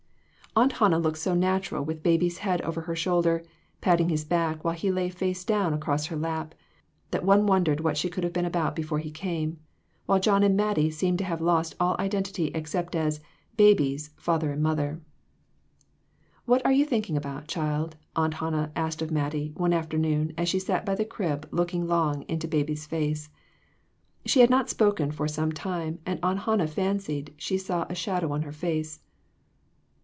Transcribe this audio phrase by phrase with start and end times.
[0.53, 3.43] Aunt Hannah looked so natural with baby's head over her shoulder, or
[3.79, 6.53] patting his back while he lay face downward across her lap,
[7.11, 9.61] that one wondered what she could have been about before he came,
[10.07, 13.21] while John and Mattie seemed to have lost all identity except as
[13.55, 14.99] "Baby's" father and mother.
[16.43, 20.59] "What are you thinking about, child?" Aunt Hannah asked of Mattie, one afternoon as she
[20.59, 23.29] sat by the crib, looking long into baby's face.
[24.25, 28.33] She had not spoken for some time, and Aunt Hannah fancied she saw a shadow
[28.33, 28.99] on her face.